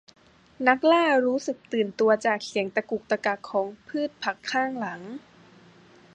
[0.67, 5.01] นักล่ารู้สึกตื่นตัวจากเสียงตะกุกตะกักของพืชผักข้างหลัง